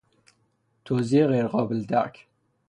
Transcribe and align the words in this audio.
توضیح 0.85 1.27
غیر 1.27 1.47
قابل 1.47 1.81
درک 1.81 2.27